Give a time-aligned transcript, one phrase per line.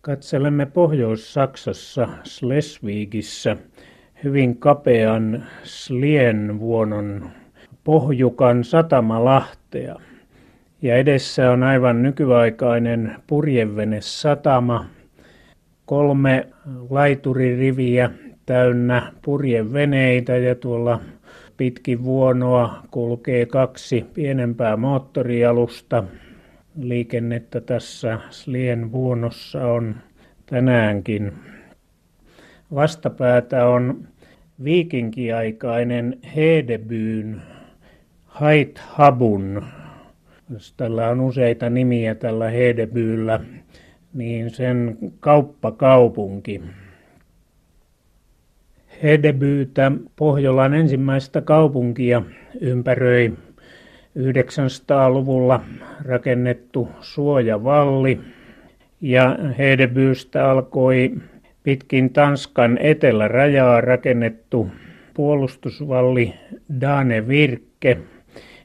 [0.00, 3.56] Katselemme Pohjois-Saksassa Schleswigissä
[4.24, 7.30] hyvin kapean Slienvuonon
[7.84, 9.96] pohjukan satamalahtea.
[10.82, 14.86] Ja edessä on aivan nykyaikainen purjevene satama,
[15.86, 16.46] kolme
[16.90, 18.10] laituririviä
[18.46, 21.00] täynnä purjeveneitä ja tuolla
[21.56, 26.04] pitkin vuonoa kulkee kaksi pienempää moottorialusta.
[26.80, 29.96] Liikennettä tässä Slien vuonossa on
[30.46, 31.32] tänäänkin.
[32.74, 34.08] Vastapäätä on
[34.64, 37.42] viikinkiaikainen Hedebyyn
[38.24, 39.64] Haithabun.
[40.76, 43.40] Tällä on useita nimiä tällä Hedebyyllä,
[44.14, 46.62] niin sen kauppakaupunki.
[49.02, 52.22] Hedebyytä, Pohjolan ensimmäistä kaupunkia,
[52.60, 53.32] ympäröi
[54.18, 55.60] 900-luvulla
[56.04, 58.20] rakennettu suojavalli
[59.00, 61.12] ja Hedebyystä alkoi
[61.62, 64.68] pitkin Tanskan etelärajaa rakennettu
[65.14, 66.34] puolustusvalli
[66.80, 67.98] Dane Virke,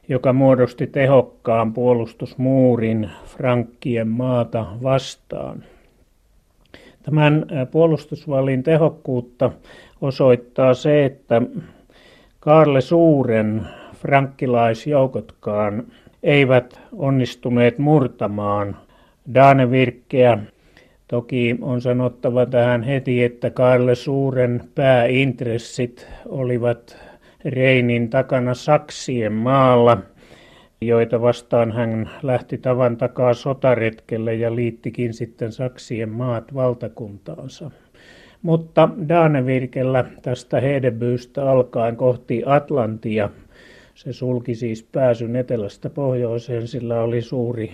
[0.08, 5.64] joka muodosti tehokkaan puolustusmuurin Frankkien maata vastaan.
[7.02, 9.50] Tämän puolustusvallin tehokkuutta
[10.00, 11.42] osoittaa se, että
[12.40, 13.62] Kaarle Suuren
[14.04, 15.84] frankkilaisjoukotkaan
[16.22, 18.76] eivät onnistuneet murtamaan
[19.34, 20.38] Danevirkkeä.
[21.08, 26.96] Toki on sanottava tähän heti, että Kaarle Suuren pääintressit olivat
[27.44, 29.98] Reinin takana Saksien maalla,
[30.80, 37.70] joita vastaan hän lähti tavan takaa sotaretkelle ja liittikin sitten Saksien maat valtakuntaansa.
[38.42, 43.30] Mutta Danevirkellä tästä Hedebyystä alkaen kohti Atlantia
[43.94, 47.72] se sulki siis pääsyn etelästä pohjoiseen, sillä oli suuri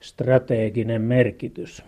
[0.00, 1.82] strateginen merkitys.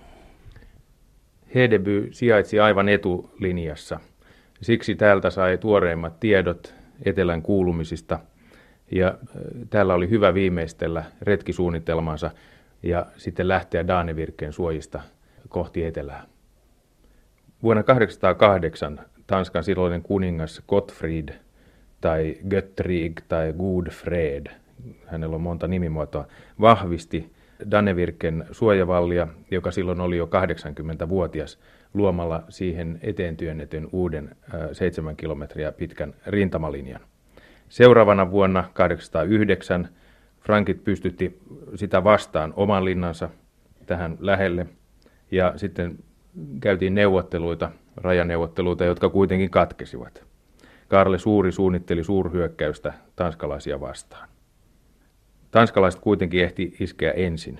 [1.55, 4.01] Hedeby sijaitsi aivan etulinjassa.
[4.61, 8.19] Siksi täältä sai tuoreimmat tiedot etelän kuulumisista
[8.91, 9.19] ja
[9.71, 12.31] täällä oli hyvä viimeistellä retkisuunnitelmansa
[12.83, 15.01] ja sitten lähteä Danevirkkeen suojista
[15.49, 16.27] kohti etelää.
[17.63, 21.29] Vuonna 1808 Tanskan silloinen kuningas Gottfried
[22.03, 24.47] tai Göttrig tai Godfred,
[25.07, 26.27] hänellä on monta nimimuotoa,
[26.61, 27.33] vahvisti
[27.71, 30.27] Danevirken suojavallia, joka silloin oli jo
[31.05, 31.59] 80-vuotias,
[31.95, 34.37] luomalla siihen eteen työnnetyn uuden
[34.73, 37.01] 7 kilometriä pitkän rintamalinjan.
[37.69, 39.89] Seuraavana vuonna 809
[40.41, 41.39] Frankit pystytti
[41.75, 43.29] sitä vastaan oman linnansa
[43.87, 44.67] tähän lähelle
[45.31, 45.99] ja sitten
[46.61, 50.32] käytiin neuvotteluita, rajaneuvotteluita, jotka kuitenkin katkesivat.
[50.93, 54.29] Karle Suuri suunnitteli suurhyökkäystä tanskalaisia vastaan.
[55.51, 57.59] Tanskalaiset kuitenkin ehti iskeä ensin.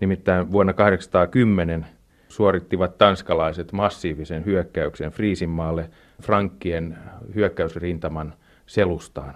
[0.00, 1.86] Nimittäin vuonna 810
[2.28, 5.90] suorittivat tanskalaiset massiivisen hyökkäyksen Friisinmaalle
[6.22, 6.98] Frankkien
[7.34, 8.34] hyökkäysrintaman
[8.66, 9.34] selustaan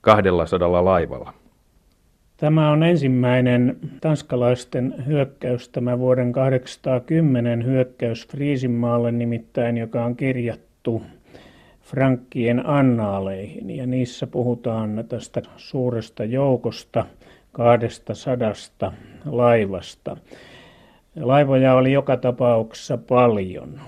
[0.00, 1.34] 200 laivalla.
[2.36, 11.02] Tämä on ensimmäinen tanskalaisten hyökkäys, tämä vuoden 810 hyökkäys Friisinmaalle nimittäin, joka on kirjattu
[11.88, 17.04] Frankkien annaaleihin ja niissä puhutaan tästä suuresta joukosta,
[17.52, 18.92] kahdesta sadasta
[19.24, 20.16] laivasta.
[21.20, 23.80] Laivoja oli joka tapauksessa paljon,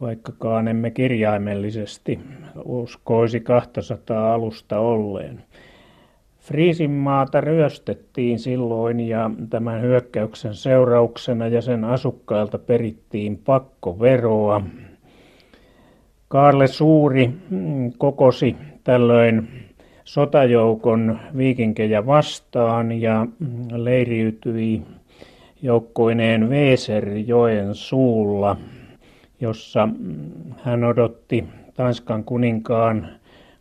[0.00, 2.20] vaikkakaan emme kirjaimellisesti
[2.64, 5.42] uskoisi 200 alusta olleen.
[6.40, 14.62] Friisinmaata ryöstettiin silloin ja tämän hyökkäyksen seurauksena ja sen asukkailta perittiin pakkoveroa.
[16.34, 19.48] Kaarle Suuri mm, kokosi tällöin
[20.04, 24.82] sotajoukon viikinkejä vastaan ja mm, leiriytyi
[25.62, 28.56] joukkoineen Weserjoen suulla,
[29.40, 30.14] jossa mm,
[30.62, 31.44] hän odotti
[31.74, 33.08] Tanskan kuninkaan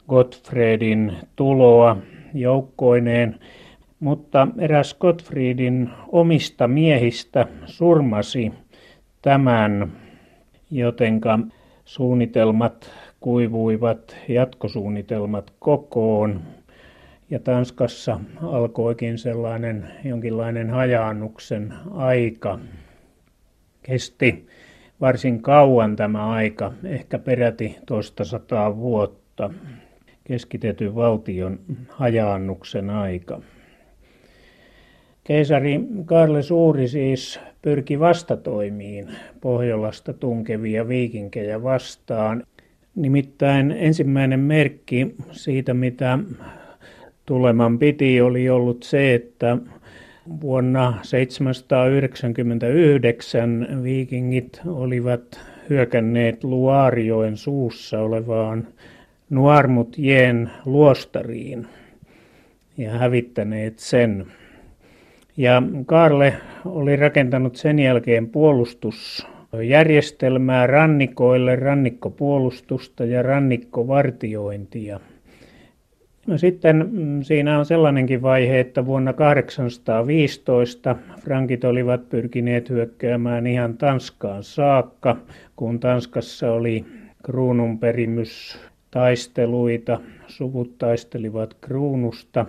[0.10, 1.98] Gottfriedin tuloa
[2.34, 3.40] joukkoineen,
[4.00, 8.52] mutta eräs Gottfriedin omista miehistä surmasi
[9.22, 9.92] tämän,
[10.72, 11.40] jotenka
[11.86, 16.42] suunnitelmat kuivuivat, jatkosuunnitelmat kokoon.
[17.30, 22.60] Ja Tanskassa alkoikin sellainen jonkinlainen hajaannuksen aika.
[23.84, 24.48] Kesti
[25.02, 29.50] varsin kauan tämä aika, ehkä peräti toista sataa vuotta
[30.24, 31.60] keskitetyn valtion
[31.90, 33.42] hajaannuksen aika.
[35.24, 39.08] Keisari Karle Suuri siis pyrki vastatoimiin
[39.42, 42.44] Pohjolasta tunkevia viikinkejä vastaan.
[42.96, 46.20] Nimittäin ensimmäinen merkki siitä, mitä
[47.26, 49.58] tuleman piti, oli ollut se, että
[50.42, 58.68] Vuonna 799 viikingit olivat hyökänneet Luarjoen suussa olevaan
[59.30, 61.68] Nuarmutjen luostariin
[62.78, 64.26] ja hävittäneet sen.
[65.38, 66.34] Ja Karle
[66.66, 75.00] oli rakentanut sen jälkeen puolustusjärjestelmää rannikoille, rannikkopuolustusta ja rannikkovartiointia.
[76.28, 83.78] No sitten mm, siinä on sellainenkin vaihe, että vuonna 815 frankit olivat pyrkineet hyökkäämään ihan
[83.78, 85.18] Tanskaan saakka,
[85.56, 86.86] kun Tanskassa oli
[87.24, 88.60] kruununperimys
[88.92, 92.46] taisteluita, suvut taistelivat kruunusta,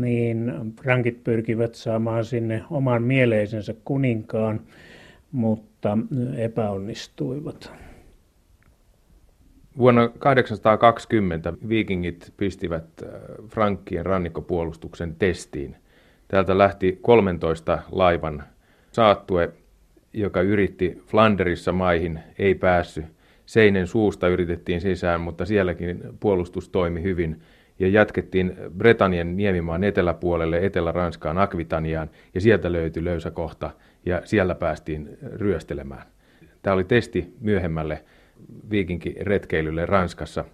[0.00, 0.52] niin
[0.82, 4.60] frankit pyrkivät saamaan sinne oman mieleisensä kuninkaan,
[5.32, 5.98] mutta
[6.36, 7.72] epäonnistuivat.
[9.78, 13.08] Vuonna 820 viikingit pistivät äh,
[13.48, 15.76] Frankkien rannikkopuolustuksen testiin.
[16.28, 18.42] Täältä lähti 13 laivan
[18.92, 19.52] saattue,
[20.12, 23.04] joka yritti Flanderissa maihin, ei päässyt.
[23.46, 27.40] Seinen suusta yritettiin sisään, mutta sielläkin puolustus toimi hyvin.
[27.78, 33.70] Ja jatkettiin Bretanien niemimaan eteläpuolelle, Etelä-Ranskaan, Akvitaniaan, ja sieltä löytyi löysä kohta,
[34.06, 36.06] ja siellä päästiin ryöstelemään.
[36.62, 38.04] Tämä oli testi myöhemmälle
[38.70, 40.44] viikinkiretkeilylle Ranskassa.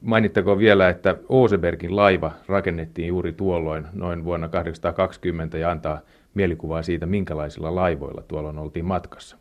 [0.00, 6.00] Mainittakoon vielä, että Osebergin laiva rakennettiin juuri tuolloin noin vuonna 820 ja antaa
[6.34, 9.36] mielikuvaa siitä, minkälaisilla laivoilla tuolloin oltiin matkassa.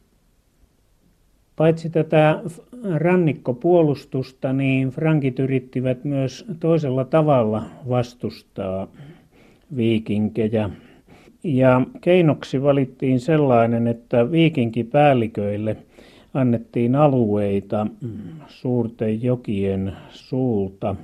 [1.56, 2.42] Paitsi tätä
[2.96, 8.88] rannikkopuolustusta, niin frankit yrittivät myös toisella tavalla vastustaa
[9.76, 10.70] viikinkejä.
[11.44, 15.78] Ja keinoksi valittiin sellainen, että viikinkipäälliköille–
[16.36, 17.88] annettiin alueita
[18.48, 20.96] suurten jokien suulta.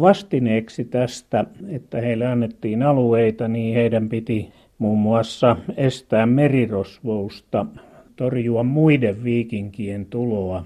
[0.00, 7.66] Vastineeksi tästä, että heille annettiin alueita, niin heidän piti muun muassa estää merirosvousta,
[8.16, 10.64] torjua muiden viikinkien tuloa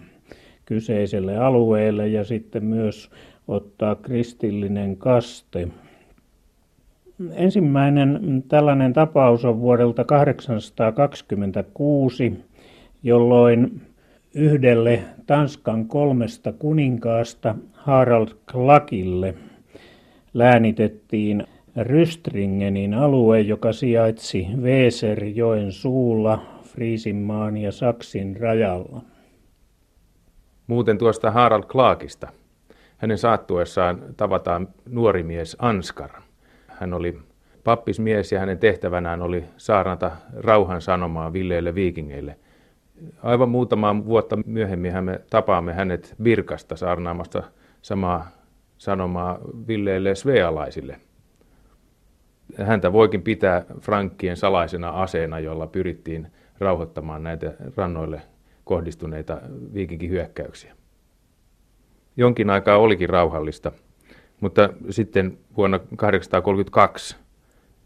[0.64, 3.10] kyseiselle alueelle ja sitten myös
[3.48, 5.69] ottaa kristillinen kaste.
[7.32, 12.32] Ensimmäinen tällainen tapaus on vuodelta 826
[13.02, 13.81] jolloin
[14.34, 19.34] yhdelle Tanskan kolmesta kuninkaasta Harald Klakille
[20.34, 21.44] läänitettiin
[21.76, 29.00] Rystringenin alue, joka sijaitsi Weserjoen suulla Friisinmaan ja Saksin rajalla.
[30.67, 32.28] Muuten tuosta Harald Klaakista.
[32.96, 36.11] Hänen saattuessaan tavataan nuori mies Anskar.
[36.67, 37.19] Hän oli
[37.64, 42.37] pappismies ja hänen tehtävänään oli saarnata rauhan sanomaa villeille viikingeille–
[43.23, 47.43] aivan muutama vuotta myöhemmin me tapaamme hänet Virkasta saarnaamasta
[47.82, 48.28] samaa
[48.78, 49.38] sanomaa
[49.69, 51.00] Villeille svealaisille.
[52.58, 56.26] Häntä voikin pitää Frankkien salaisena aseena, jolla pyrittiin
[56.60, 58.22] rauhoittamaan näitä rannoille
[58.64, 59.40] kohdistuneita
[59.74, 60.76] viikinkihyökkäyksiä.
[62.16, 63.72] Jonkin aikaa olikin rauhallista,
[64.40, 67.16] mutta sitten vuonna 832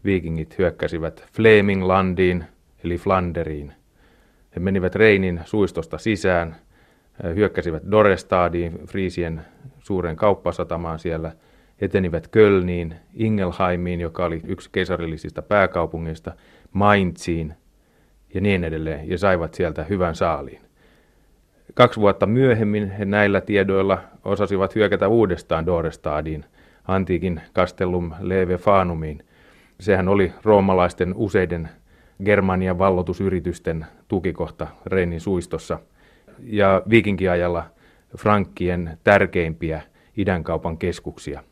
[0.05, 2.45] viikingit hyökkäsivät Fleminglandiin
[2.83, 3.73] eli Flanderiin–
[4.55, 6.55] he menivät Reinin suistosta sisään,
[7.35, 9.41] hyökkäsivät Dorestadiin, Friisien
[9.79, 11.31] suuren kauppasatamaan siellä,
[11.81, 16.31] etenivät Kölniin, Ingelheimiin, joka oli yksi keisarillisista pääkaupungeista,
[16.73, 17.53] Mainziin
[18.33, 20.61] ja niin edelleen, ja saivat sieltä hyvän saaliin.
[21.73, 26.45] Kaksi vuotta myöhemmin he näillä tiedoilla osasivat hyökätä uudestaan Dorestadiin,
[26.87, 29.23] antiikin Castellum Leve Fanumiin.
[29.79, 31.69] Sehän oli roomalaisten useiden
[32.25, 35.79] Germanian vallotusyritysten tukikohta Reinin suistossa
[36.43, 37.63] ja viikinkiajalla
[38.17, 39.81] Frankkien tärkeimpiä
[40.17, 41.43] idänkaupan keskuksia.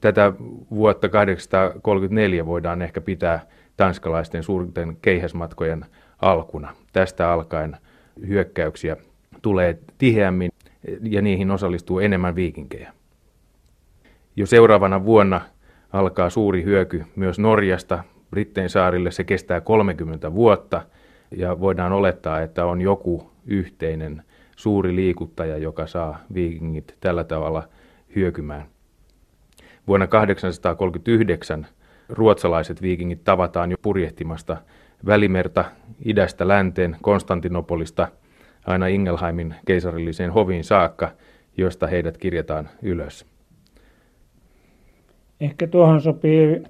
[0.00, 0.32] Tätä
[0.70, 3.46] vuotta 834 voidaan ehkä pitää
[3.82, 5.84] tanskalaisten suurten keihäsmatkojen
[6.18, 6.74] alkuna.
[6.92, 7.76] Tästä alkaen
[8.26, 8.96] hyökkäyksiä
[9.42, 10.50] tulee tiheämmin
[11.02, 12.92] ja niihin osallistuu enemmän viikinkejä.
[14.36, 15.40] Jo seuraavana vuonna
[15.92, 19.10] alkaa suuri hyöky myös Norjasta Brittein saarille.
[19.10, 20.82] Se kestää 30 vuotta
[21.30, 24.22] ja voidaan olettaa, että on joku yhteinen
[24.56, 27.68] suuri liikuttaja, joka saa viikingit tällä tavalla
[28.16, 28.66] hyökymään.
[29.86, 31.66] Vuonna 839
[32.08, 34.56] ruotsalaiset viikingit tavataan jo purjehtimasta
[35.06, 35.64] Välimerta
[36.04, 38.08] idästä länteen Konstantinopolista
[38.66, 41.10] aina Ingelheimin keisarilliseen hoviin saakka,
[41.56, 43.26] josta heidät kirjataan ylös.
[45.40, 46.62] Ehkä tuohon sopii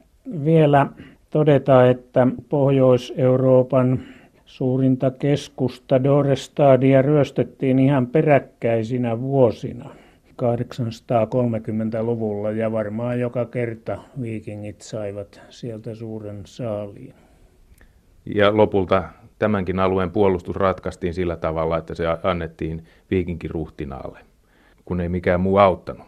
[0.45, 0.87] vielä
[1.31, 4.01] todeta, että Pohjois-Euroopan
[4.45, 9.91] suurinta keskusta Dorestadia ryöstettiin ihan peräkkäisinä vuosina.
[10.43, 17.15] 830-luvulla ja varmaan joka kerta viikingit saivat sieltä suuren saaliin.
[18.35, 19.05] Ja lopulta
[19.39, 24.19] tämänkin alueen puolustus ratkaistiin sillä tavalla, että se annettiin viikinkiruhtinaalle,
[24.85, 26.07] kun ei mikään muu auttanut.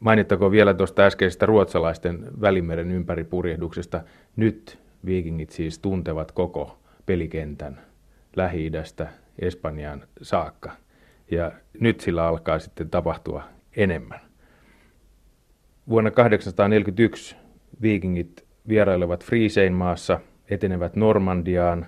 [0.00, 4.00] Mainittakoon vielä tuosta äskeisestä ruotsalaisten välimeren ympäripurjehduksesta.
[4.36, 7.80] Nyt viikingit siis tuntevat koko pelikentän
[8.36, 9.08] Lähi-idästä
[9.38, 10.72] Espanjaan saakka.
[11.30, 13.42] Ja nyt sillä alkaa sitten tapahtua
[13.76, 14.20] enemmän.
[15.88, 17.36] Vuonna 841
[17.82, 21.86] viikingit vierailevat Friisein maassa, etenevät Normandiaan,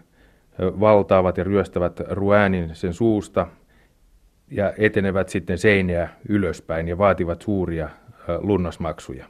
[0.60, 3.46] valtaavat ja ryöstävät Ruäänin sen suusta
[4.50, 7.88] ja etenevät sitten seinää ylöspäin ja vaativat suuria
[8.38, 9.26] lunnasmaksuja.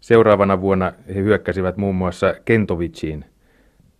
[0.00, 3.24] Seuraavana vuonna he hyökkäsivät muun muassa Kentovitsiin,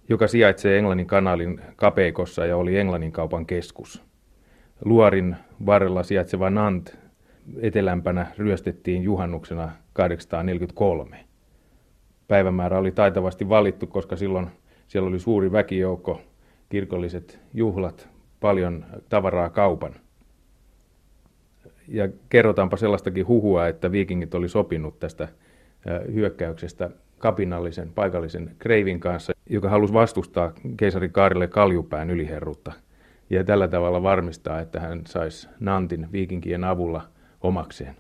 [0.09, 4.08] joka sijaitsee Englannin kanaalin kapeikossa ja oli Englannin kaupan keskus.
[4.85, 6.99] Luorin varrella sijaitseva Nant
[7.61, 11.25] etelämpänä ryöstettiin juhannuksena 843.
[12.29, 14.47] Päivämäärä oli taitavasti valittu, koska silloin
[14.89, 16.21] siellä oli suuri väkijoukko,
[16.69, 18.09] kirkolliset juhlat,
[18.41, 19.95] paljon tavaraa kaupan.
[21.89, 25.29] Ja kerrotaanpa sellaistakin huhua, että viikingit oli sopinut tästä
[26.13, 32.73] hyökkäyksestä kapinallisen paikallisen Kreivin kanssa, joka halusi vastustaa keisari Kaarille Kaljupään yliherrutta
[33.31, 37.03] ja tällä tavalla varmistaa, että hän saisi Nantin viikinkien avulla
[37.41, 37.97] omakseen.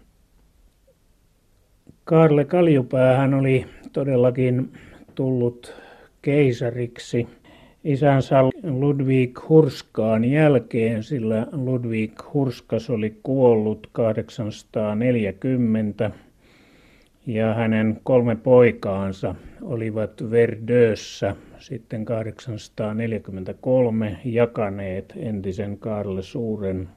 [2.04, 4.73] Kaarle Kaljupäähän oli todellakin
[5.14, 5.75] tullut
[6.23, 7.28] keisariksi
[7.85, 16.11] isänsä Ludwig Hurskaan jälkeen, sillä Ludwig Hurskas oli kuollut 840
[17.28, 26.88] ja hänen kolme poikaansa olivat Verdössä sitten 843 jakaneet entisen Kaarle Suuren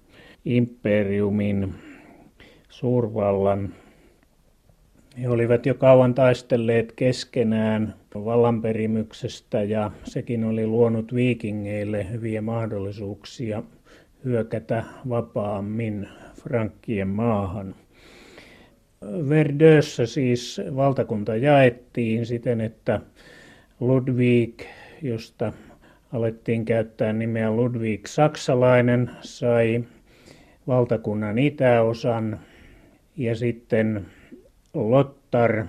[0.46, 1.74] imperiumin
[2.70, 3.70] suurvallan.
[5.22, 13.64] He olivat jo kauan taistelleet keskenään vallanperimyksestä ja sekin oli luonut viikingeille hyviä mahdollisuuksia
[14.26, 17.76] hyökätä vapaammin Frankkien maahan.
[19.06, 23.02] Verdössä siis valtakunta jaettiin siten, että
[23.80, 24.62] Ludwig,
[25.02, 25.54] josta
[26.14, 29.84] alettiin käyttää nimeä Ludwig Saksalainen, sai
[30.68, 32.40] valtakunnan itäosan
[33.18, 34.06] ja sitten
[34.74, 35.66] Lottar,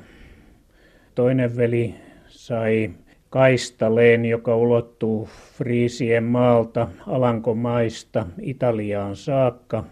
[1.15, 1.95] toinen veli,
[2.27, 2.91] sai
[3.31, 9.85] Kaistaleen, joka ulottuu Friisien maalta Alankomaista Italiaan saakka.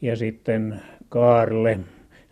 [0.00, 1.80] Ja sitten Kaarle,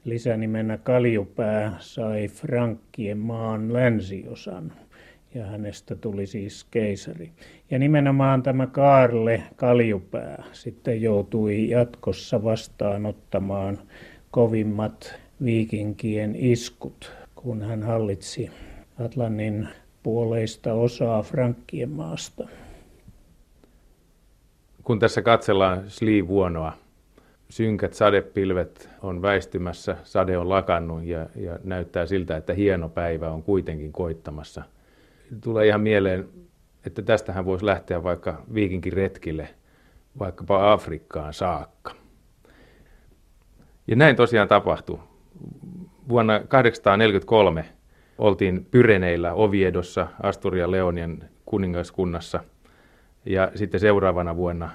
[0.07, 4.73] lisänimenä Kaljupää, sai Frankkien maan länsiosan
[5.35, 7.31] ja hänestä tuli siis keisari.
[7.71, 13.79] Ja nimenomaan tämä Kaarle Kaljupää sitten joutui jatkossa vastaanottamaan
[14.31, 18.51] kovimmat viikinkien iskut, kun hän hallitsi
[19.05, 19.69] Atlannin
[20.03, 22.49] puoleista osaa Frankkien maasta.
[24.83, 26.73] Kun tässä katsellaan Slivuonoa,
[27.49, 33.43] synkät sadepilvet on väistymässä, sade on lakannut ja, ja näyttää siltä, että hieno päivä on
[33.43, 34.63] kuitenkin koittamassa.
[35.41, 36.29] Tulee ihan mieleen,
[36.87, 39.49] että tästähän voisi lähteä vaikka viikinkin retkille,
[40.19, 41.93] vaikkapa Afrikkaan saakka.
[43.87, 44.99] Ja näin tosiaan tapahtui.
[46.09, 47.65] Vuonna 1843
[48.19, 52.45] oltiin Pyreneillä Oviedossa Asturia Leonien kuningaskunnassa
[53.27, 54.71] ja sitten seuraavana vuonna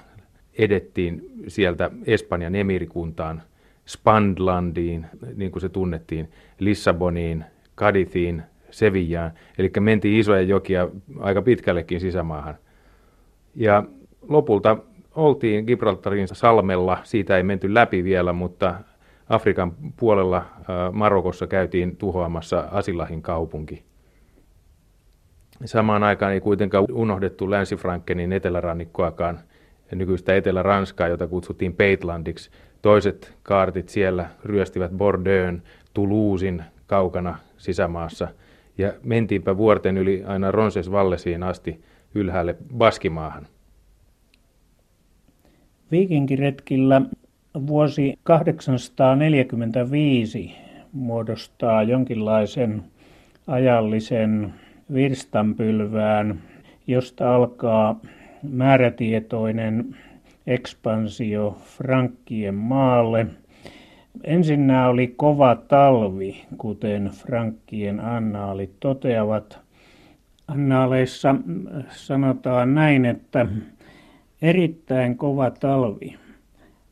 [0.58, 3.42] edettiin sieltä Espanjan emirikuntaan
[3.86, 7.44] Spandlandiin, niin kuin se tunnettiin, Lissaboniin,
[7.74, 9.32] Kadithiin, Sevillaan.
[9.58, 10.88] Eli mentiin isoja jokia
[11.20, 12.54] aika pitkällekin sisämaahan.
[13.54, 13.84] Ja
[14.28, 14.76] lopulta
[15.14, 18.74] oltiin Gibraltarin salmella, siitä ei menty läpi vielä, mutta
[19.28, 23.82] Afrikan puolella äh, Marokossa käytiin tuhoamassa Asilahin kaupunki.
[25.64, 29.40] Samaan aikaan ei kuitenkaan unohdettu Länsi-Frankenin etelärannikkoakaan
[29.96, 32.50] nykyistä Etelä-Ranskaa, jota kutsuttiin Peitlandiksi.
[32.82, 35.62] Toiset kaartit siellä ryöstivät Bordeauxn,
[35.94, 38.28] Toulousin kaukana sisämaassa
[38.78, 41.80] ja mentiinpä vuorten yli aina Ronsesvallesiin asti
[42.14, 43.46] ylhäälle Baskimaahan.
[45.90, 47.02] Viikinkiretkillä
[47.66, 50.54] vuosi 845
[50.92, 52.82] muodostaa jonkinlaisen
[53.46, 54.54] ajallisen
[54.94, 56.42] virstanpylvään,
[56.86, 58.00] josta alkaa
[58.42, 59.96] määrätietoinen
[60.46, 63.26] ekspansio Frankkien maalle.
[64.24, 69.58] Ensinnä oli kova talvi, kuten Frankkien annaalit toteavat.
[70.48, 71.34] Annaaleissa
[71.90, 73.46] sanotaan näin, että
[74.42, 76.16] erittäin kova talvi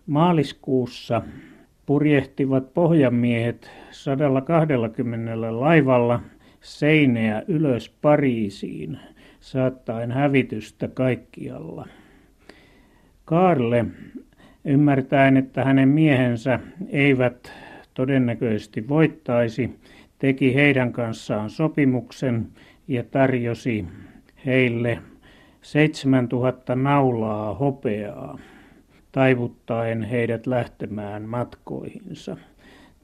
[0.06, 1.22] Maaliskuussa
[1.86, 6.20] purjehtivat pohjamiehet 120 laivalla
[6.60, 8.98] seinää ylös Pariisiin,
[9.40, 11.88] saattaen hävitystä kaikkialla.
[13.24, 13.84] Kaarle,
[14.64, 17.52] ymmärtäen, että hänen miehensä eivät
[17.94, 19.80] todennäköisesti voittaisi,
[20.18, 22.46] teki heidän kanssaan sopimuksen
[22.88, 23.86] ja tarjosi
[24.46, 24.98] heille
[25.62, 28.38] 7000 naulaa hopeaa,
[29.12, 32.36] taivuttaen heidät lähtemään matkoihinsa.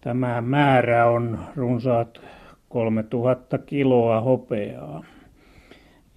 [0.00, 2.20] Tämä määrä on runsaat
[2.68, 5.04] 3000 kiloa hopeaa.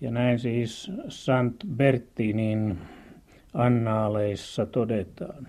[0.01, 2.77] Ja näin siis Sant Bertinin
[3.53, 5.48] annaaleissa todetaan.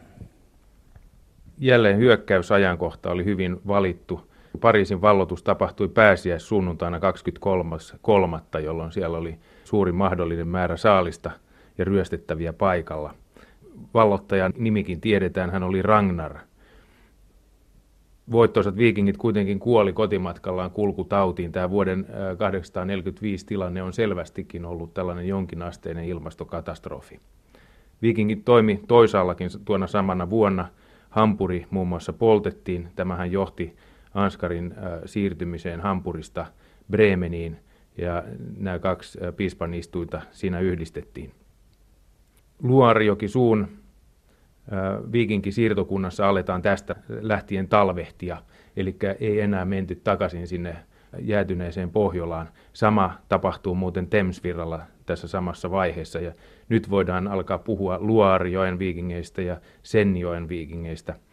[1.58, 4.30] Jälleen hyökkäysajankohta oli hyvin valittu.
[4.60, 11.30] Pariisin vallotus tapahtui pääsiäis sunnuntaina 23.3., jolloin siellä oli suuri mahdollinen määrä saalista
[11.78, 13.14] ja ryöstettäviä paikalla.
[13.94, 16.38] Vallottajan nimikin tiedetään, hän oli Ragnar.
[18.32, 21.52] Voittoisat viikingit kuitenkin kuoli kotimatkallaan kulkutautiin.
[21.52, 22.06] Tämä vuoden
[22.38, 27.20] 845 tilanne on selvästikin ollut tällainen jonkinasteinen ilmastokatastrofi.
[28.02, 30.68] Viikingit toimi toisaallakin tuona samana vuonna.
[31.10, 32.88] Hampuri muun muassa poltettiin.
[32.96, 33.76] Tämähän johti
[34.14, 34.74] Anskarin
[35.04, 36.46] siirtymiseen Hampurista
[36.90, 37.56] Bremeniin
[37.98, 38.24] ja
[38.56, 41.32] nämä kaksi piispan istuinta siinä yhdistettiin.
[42.62, 43.68] Luarijoki suun
[45.12, 48.42] viikinki siirtokunnassa aletaan tästä lähtien talvehtia,
[48.76, 50.76] eli ei enää menty takaisin sinne
[51.18, 52.48] jäätyneeseen Pohjolaan.
[52.72, 56.32] Sama tapahtuu muuten Temsvirralla tässä samassa vaiheessa, ja
[56.68, 61.14] nyt voidaan alkaa puhua Luarjoen viikingeistä ja Senjoen viikingeistä–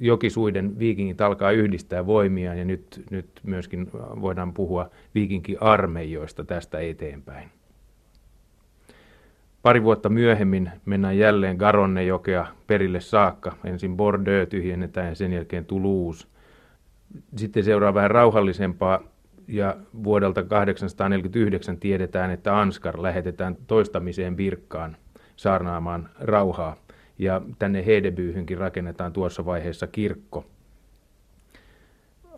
[0.00, 7.50] jokisuiden viikingit alkaa yhdistää voimia ja nyt, nyt myöskin voidaan puhua viikinkiarmeijoista tästä eteenpäin.
[9.64, 13.56] Pari vuotta myöhemmin mennään jälleen Garonnejokea perille saakka.
[13.64, 16.26] Ensin Bordeaux tyhjennetään ja sen jälkeen Toulouse.
[17.36, 19.00] Sitten seuraa vähän rauhallisempaa
[19.48, 24.96] ja vuodelta 849 tiedetään, että Anskar lähetetään toistamiseen virkkaan
[25.36, 26.76] saarnaamaan rauhaa
[27.18, 30.44] ja tänne Hedebyyhynkin rakennetaan tuossa vaiheessa kirkko.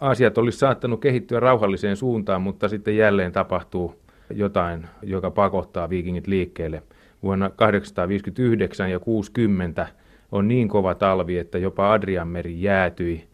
[0.01, 3.95] Asiat olisi saattanut kehittyä rauhalliseen suuntaan, mutta sitten jälleen tapahtuu
[4.31, 6.83] jotain, joka pakottaa viikingit liikkeelle.
[7.22, 9.87] Vuonna 859 ja 60
[10.33, 13.29] on niin kova talvi, että jopa Adrianmeri jäätyi.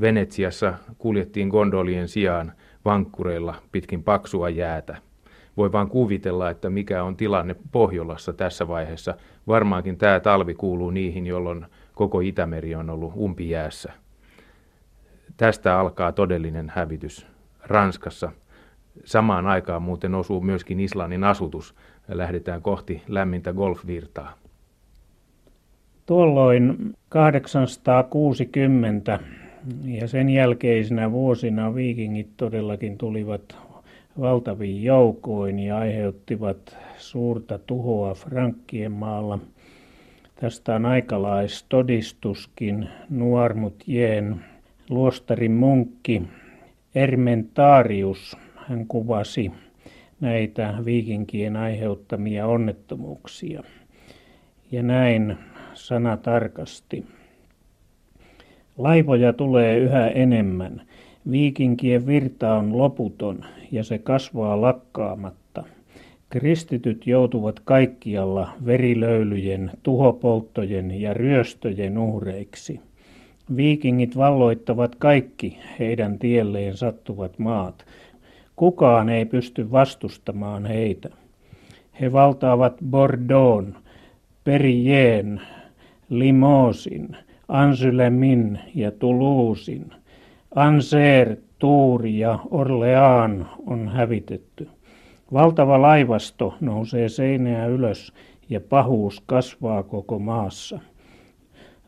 [0.00, 2.52] Venetsiassa kuljettiin gondolien sijaan
[2.84, 4.96] vankkureilla pitkin paksua jäätä
[5.60, 9.14] voi vaan kuvitella, että mikä on tilanne Pohjolassa tässä vaiheessa.
[9.46, 13.92] Varmaankin tämä talvi kuuluu niihin, jolloin koko Itämeri on ollut umpijäässä.
[15.36, 17.26] Tästä alkaa todellinen hävitys
[17.62, 18.32] Ranskassa.
[19.04, 21.74] Samaan aikaan muuten osuu myöskin Islannin asutus.
[22.10, 24.34] Lähdetään kohti lämmintä golfvirtaa.
[26.06, 29.20] Tuolloin 860
[29.84, 33.56] ja sen jälkeisinä vuosina viikingit todellakin tulivat
[34.20, 39.38] valtaviin joukoin ja aiheuttivat suurta tuhoa Frankkien maalla.
[40.40, 44.44] Tästä on aikalaistodistuskin Nuarmutjeen
[44.88, 46.22] luostarin munkki
[46.94, 48.36] Ermentarius.
[48.56, 49.50] Hän kuvasi
[50.20, 53.62] näitä viikinkien aiheuttamia onnettomuuksia.
[54.72, 55.36] Ja näin
[55.74, 57.06] sana tarkasti.
[58.78, 60.82] Laivoja tulee yhä enemmän.
[61.30, 65.64] Viikinkien virta on loputon ja se kasvaa lakkaamatta.
[66.30, 72.80] Kristityt joutuvat kaikkialla verilöylyjen, tuhopolttojen ja ryöstöjen uhreiksi.
[73.56, 77.84] Viikingit valloittavat kaikki heidän tielleen sattuvat maat.
[78.60, 81.08] Kukaan ei pysty vastustamaan heitä.
[82.00, 83.68] He valtaavat Bordeaux,
[84.44, 85.40] Perrién,
[86.08, 87.16] Limosin,
[87.48, 89.90] Ansylemin ja Toulousin.
[90.54, 94.68] Anser, Tuuri ja Orleaan on hävitetty.
[95.32, 98.12] Valtava laivasto nousee seinää ylös
[98.48, 100.80] ja pahuus kasvaa koko maassa.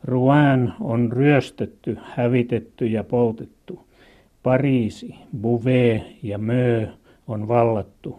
[0.05, 3.62] Rouen on ryöstetty, hävitetty ja poltettu.
[4.43, 6.87] Pariisi, Bouvet ja Mö
[7.27, 8.19] on vallattu.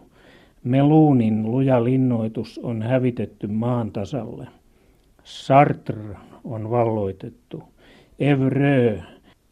[0.64, 4.48] Meluunin luja linnoitus on hävitetty maan tasalle.
[5.24, 7.62] Sartre on valloitettu.
[8.18, 9.02] Evreux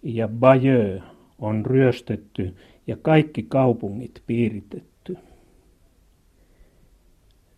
[0.03, 1.03] ja Bayeux
[1.39, 2.55] on ryöstetty
[2.87, 5.17] ja kaikki kaupungit piiritetty.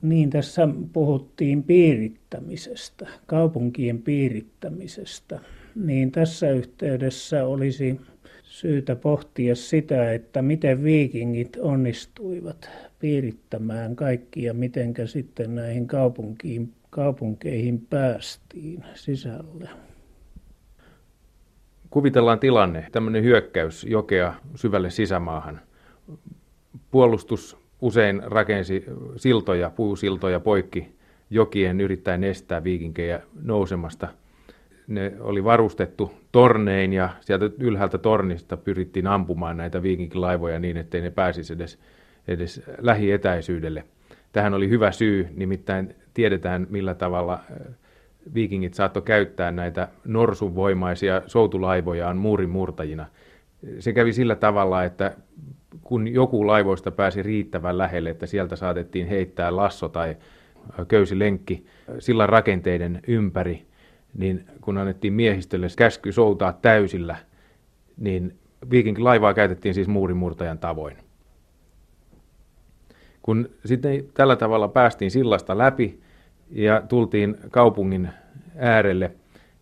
[0.03, 5.40] Niin tässä puhuttiin piirittämisestä, kaupunkien piirittämisestä.
[5.74, 8.00] Niin tässä yhteydessä olisi
[8.42, 18.84] syytä pohtia sitä, että miten viikingit onnistuivat piirittämään kaikkia, mitenkä sitten näihin kaupunkiin, kaupunkeihin päästiin
[18.94, 19.68] sisälle.
[21.90, 25.60] Kuvitellaan tilanne, tämmöinen hyökkäys jokea syvälle sisämaahan.
[26.90, 28.84] Puolustus usein rakensi
[29.16, 30.94] siltoja, puusiltoja poikki
[31.30, 34.08] jokien yrittäen estää viikinkejä nousemasta.
[34.87, 41.11] Ne oli varustettu tornein ja sieltä ylhäältä tornista pyrittiin ampumaan näitä viikinkilaivoja niin, ettei ne
[41.11, 41.79] pääsisi edes,
[42.29, 43.85] edes lähietäisyydelle.
[44.33, 47.40] Tähän oli hyvä syy, nimittäin tiedetään millä tavalla
[48.35, 53.07] viikingit saattoi käyttää näitä norsunvoimaisia soutulaivojaan muurimurtajina.
[53.79, 55.16] Se kävi sillä tavalla, että
[55.83, 60.16] kun joku laivoista pääsi riittävän lähelle, että sieltä saatettiin heittää lasso tai
[60.88, 61.66] köysilenkki
[61.99, 63.66] sillan rakenteiden ympäri,
[64.18, 67.16] niin kun annettiin miehistölle käsky soutaa täysillä,
[67.96, 68.38] niin
[68.98, 70.96] laivaa käytettiin siis muurimurtajan tavoin.
[73.22, 76.00] Kun sitten tällä tavalla päästiin sillasta läpi
[76.50, 78.09] ja tultiin kaupungin
[78.57, 79.11] äärelle,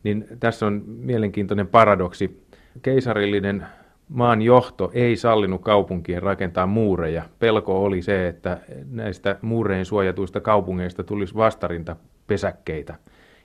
[0.02, 2.46] niin tässä on mielenkiintoinen paradoksi.
[2.82, 3.66] Keisarillinen
[4.08, 7.22] maan johto ei sallinut kaupunkien rakentaa muureja.
[7.38, 8.58] Pelko oli se, että
[8.90, 12.94] näistä muurein suojatuista kaupungeista tulisi vastarinta pesäkkeitä.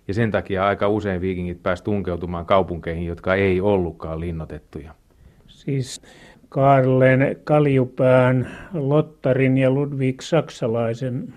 [0.08, 4.91] Ja sen takia aika usein viikingit pääsivät tunkeutumaan kaupunkeihin, jotka ei ollutkaan linnoitettuja.
[5.48, 6.02] Siis
[6.50, 11.34] Karlen Kaljupään, Lottarin ja Ludwig Saksalaisen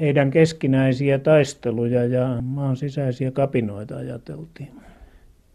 [0.00, 4.68] heidän keskinäisiä taisteluja ja maan sisäisiä kapinoita ajateltiin.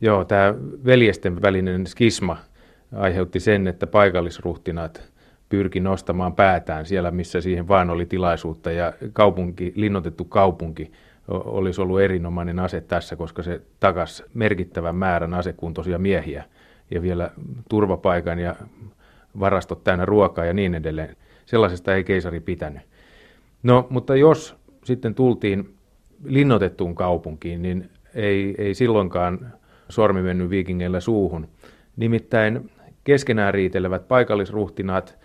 [0.02, 2.38] Joo, tämä veljesten välinen skisma
[2.96, 5.12] aiheutti sen, että paikallisruhtinat
[5.50, 8.72] pyrki nostamaan päätään siellä, missä siihen vaan oli tilaisuutta.
[8.72, 10.92] Ja kaupunki, linnoitettu kaupunki
[11.28, 16.44] olisi ollut erinomainen ase tässä, koska se takas merkittävän määrän asekuntoisia miehiä
[16.92, 17.32] ja vielä
[17.70, 18.56] turvapaikan ja
[19.40, 21.16] varastot täynnä ruokaa ja niin edelleen.
[21.46, 22.82] Sellaisesta ei keisari pitänyt.
[23.64, 25.76] No, mutta jos sitten tultiin
[26.24, 29.54] linnoitettuun kaupunkiin, niin ei, ei silloinkaan
[29.90, 31.48] sormi mennyt viikingeillä suuhun.
[31.98, 32.72] Nimittäin
[33.04, 35.18] keskenään riitelevät paikallisruhtinaat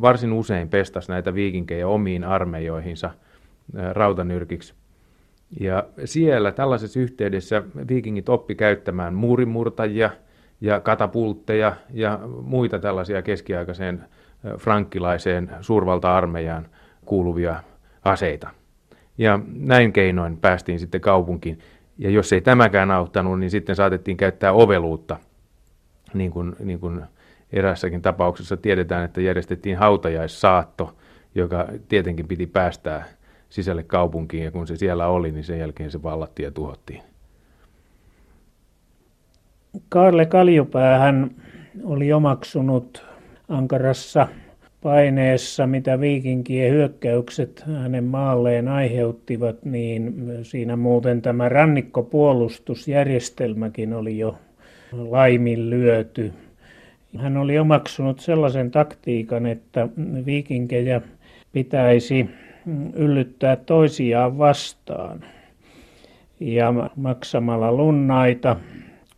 [0.00, 3.10] varsin usein pestas näitä viikinkejä omiin armeijoihinsa
[3.92, 4.74] rautanyrkiksi.
[5.60, 10.10] Ja siellä tällaisessa yhteydessä viikingit oppi käyttämään muurimurtajia
[10.60, 14.04] ja katapultteja ja muita tällaisia keskiaikaiseen
[14.58, 16.68] frankkilaiseen suurvalta-armeijaan
[17.04, 17.62] kuuluvia
[18.04, 18.50] aseita.
[19.18, 21.58] Ja näin keinoin päästiin sitten kaupunkiin.
[21.98, 25.16] Ja jos ei tämäkään auttanut, niin sitten saatettiin käyttää oveluutta,
[26.14, 27.02] niin kuin, niin kuin
[27.52, 30.96] erässäkin tapauksessa tiedetään, että järjestettiin hautajaissaatto,
[31.34, 33.04] joka tietenkin piti päästää
[33.50, 37.02] sisälle kaupunkiin, ja kun se siellä oli, niin sen jälkeen se vallattiin ja tuhottiin.
[39.88, 41.30] Karle Kaljupäähän
[41.84, 43.06] oli omaksunut
[43.48, 44.28] Ankarassa
[44.82, 54.38] paineessa, mitä viikinkien hyökkäykset hänen maalleen aiheuttivat, niin siinä muuten tämä rannikkopuolustusjärjestelmäkin oli jo
[54.92, 56.32] laiminlyöty.
[57.18, 59.88] Hän oli omaksunut sellaisen taktiikan, että
[60.26, 61.00] viikinkejä
[61.52, 62.30] pitäisi
[62.94, 65.24] yllyttää toisiaan vastaan
[66.40, 68.56] ja maksamalla lunnaita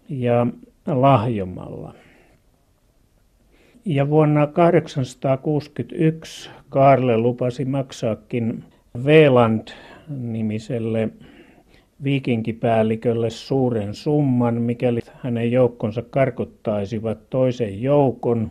[0.08, 0.46] ja
[0.86, 1.94] lahjomalla.
[3.84, 8.64] Ja vuonna 861 Karle lupasi maksaakin
[9.04, 11.08] Veland-nimiselle
[12.04, 18.50] viikinkipäällikölle suuren summan, mikäli hänen joukkonsa karkottaisivat toisen joukon,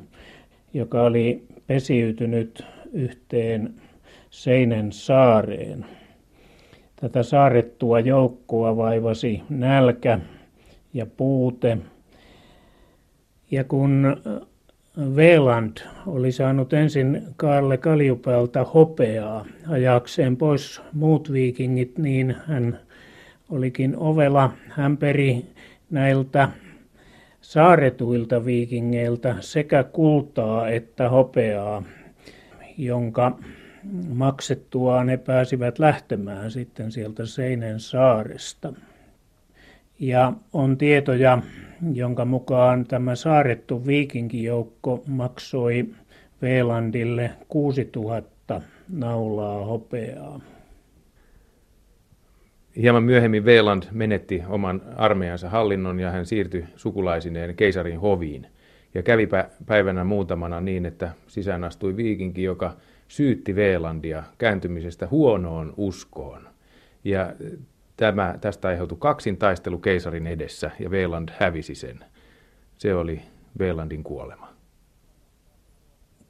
[0.74, 3.74] joka oli pesiytynyt yhteen
[4.30, 5.86] Seinen saareen.
[6.96, 10.20] Tätä saarettua joukkoa vaivasi nälkä
[10.94, 11.78] ja puute.
[13.52, 14.18] Ja kun
[15.16, 22.80] Veland oli saanut ensin Karle Kaljupäältä hopeaa ajakseen pois muut viikingit, niin hän
[23.50, 24.52] olikin ovela.
[24.70, 25.46] Hän peri
[25.90, 26.50] näiltä
[27.42, 31.84] saaretuilta viikingeiltä sekä kultaa että hopeaa,
[32.78, 33.40] jonka
[34.10, 38.74] maksettuaan ne pääsivät lähtemään sitten sieltä Seinen saaresta.
[40.00, 41.42] Ja on tietoja,
[41.94, 45.86] jonka mukaan tämä saarettu viikinkijoukko maksoi
[46.42, 50.40] Veelandille 6000 naulaa hopeaa.
[52.82, 58.48] Hieman myöhemmin Veeland menetti oman armeijansa hallinnon ja hän siirtyi sukulaisineen keisarin hoviin.
[58.94, 59.30] Ja kävi
[59.66, 62.74] päivänä muutamana niin, että sisään astui viikinki, joka
[63.08, 66.48] syytti Veelandia kääntymisestä huonoon uskoon.
[67.04, 67.34] Ja
[67.98, 68.98] Tämä, tästä aiheutui
[69.40, 72.00] taistelu keisarin edessä ja Veeland hävisi sen.
[72.78, 73.22] Se oli
[73.60, 74.48] Veelandin kuolema.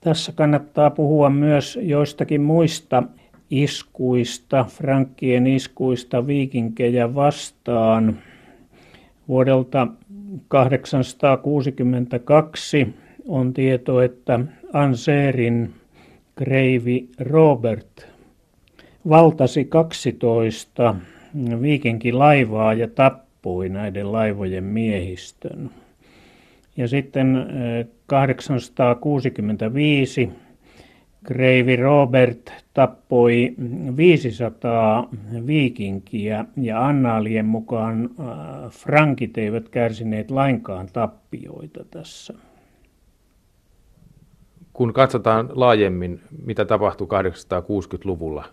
[0.02, 3.04] Tässä kannattaa puhua myös joistakin muista
[3.50, 8.18] iskuista, frankkien iskuista viikinkejä vastaan.
[9.28, 9.88] Vuodelta
[10.48, 12.88] 862
[13.28, 14.40] on tieto, että
[14.74, 15.74] Anserin
[16.38, 18.08] kreivi Robert
[19.10, 20.96] valtasi 12
[21.62, 25.70] viikinkilaivaa ja tappui näiden laivojen miehistön.
[26.78, 27.48] Ja sitten
[28.08, 30.30] 865
[31.28, 33.56] Kreivi Robert tappoi
[33.98, 35.10] 500
[35.48, 38.10] viikinkiä ja annaalien mukaan
[38.70, 42.34] frankit eivät kärsineet lainkaan tappioita tässä.
[44.78, 48.46] Kun katsotaan laajemmin, mitä tapahtui 860-luvulla,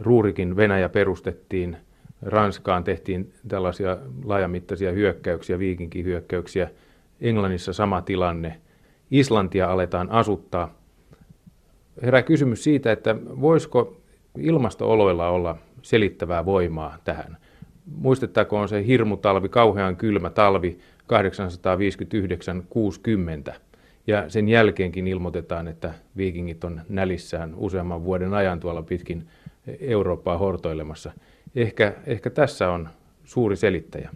[0.00, 1.76] Ruurikin Venäjä perustettiin,
[2.22, 6.70] Ranskaan tehtiin tällaisia laajamittaisia hyökkäyksiä, viikinkihyökkäyksiä,
[7.20, 8.60] Englannissa sama tilanne,
[9.10, 10.74] Islantia aletaan asuttaa.
[12.02, 13.96] Herää kysymys siitä, että voisiko
[14.38, 17.36] ilmastooloilla olla selittävää voimaa tähän.
[17.96, 20.78] Muistettaako on se hirmutalvi, kauhean kylmä talvi
[23.52, 23.54] 859-60.
[24.08, 29.28] Ja sen jälkeenkin ilmoitetaan, että viikingit on nälissään useamman vuoden ajan tuolla pitkin
[29.80, 31.12] Eurooppaa hortoilemassa.
[31.54, 32.88] Ehkä, ehkä tässä on
[33.24, 34.10] suuri selittäjä.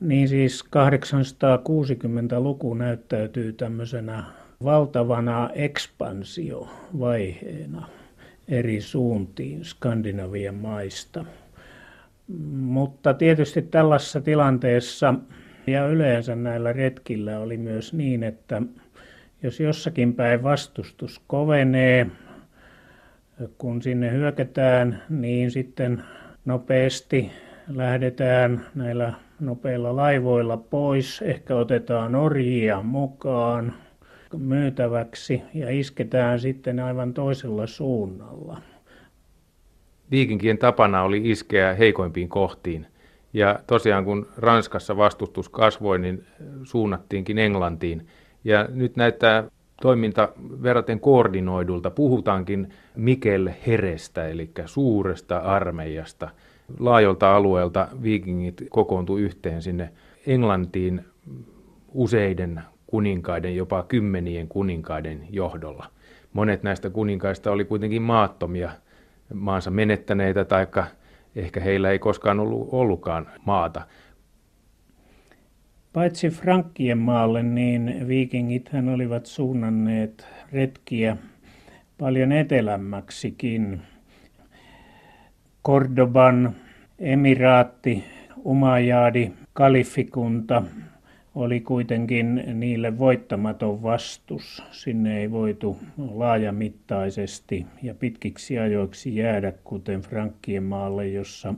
[0.00, 4.24] Niin siis 860-luku näyttäytyy tämmöisenä
[4.64, 7.88] valtavana ekspansiovaiheena
[8.48, 11.24] eri suuntiin Skandinavian maista.
[12.56, 15.14] Mutta tietysti tällaisessa tilanteessa
[15.66, 18.62] ja yleensä näillä retkillä oli myös niin, että
[19.42, 22.06] jos jossakin päin vastustus kovenee,
[23.58, 26.02] kun sinne hyökätään, niin sitten
[26.44, 27.30] nopeasti
[27.68, 31.22] lähdetään näillä nopeilla laivoilla pois.
[31.22, 33.74] Ehkä otetaan orjia mukaan
[34.38, 38.62] myytäväksi ja isketään sitten aivan toisella suunnalla.
[40.10, 42.86] Viikinkien tapana oli iskeä heikoimpiin kohtiin.
[43.32, 46.26] Ja tosiaan kun Ranskassa vastustus kasvoi, niin
[46.62, 48.06] suunnattiinkin Englantiin.
[48.44, 49.44] Ja nyt näyttää
[49.82, 50.28] toiminta
[50.62, 51.90] verraten koordinoidulta.
[51.90, 56.28] Puhutaankin Mikel Herestä, eli suuresta armeijasta.
[56.78, 59.90] Laajolta alueelta viikingit kokoontu yhteen sinne
[60.26, 61.04] Englantiin
[61.94, 65.86] useiden kuninkaiden, jopa kymmenien kuninkaiden johdolla.
[66.32, 68.70] Monet näistä kuninkaista oli kuitenkin maattomia,
[69.34, 70.84] maansa menettäneitä, taikka
[71.36, 73.82] ehkä heillä ei koskaan ollut ollutkaan maata.
[75.92, 81.16] Paitsi Frankkien maalle, niin viikingithän olivat suunnanneet retkiä
[81.98, 83.82] paljon etelämmäksikin.
[85.62, 86.56] Kordoban
[86.98, 88.04] emiraatti,
[88.44, 90.62] Umajaadi, kalifikunta
[91.36, 94.62] oli kuitenkin niille voittamaton vastus.
[94.70, 101.54] Sinne ei voitu laajamittaisesti ja pitkiksi ajoiksi jäädä, kuten Frankkien maalle, jossa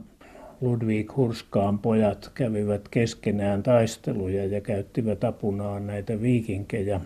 [0.61, 7.01] Ludwig Hurskaan pojat kävivät keskenään taisteluja ja käyttivät apunaan näitä viikinkejä